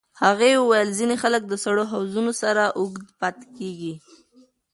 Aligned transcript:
هغې 0.23 0.51
وویل 0.57 0.89
ځینې 0.99 1.15
خلک 1.23 1.41
د 1.47 1.53
سړو 1.63 1.83
حوضونو 1.91 2.31
سره 2.41 2.63
اوږد 2.79 3.07
پاتې 3.19 3.47
کېږي. 3.57 3.93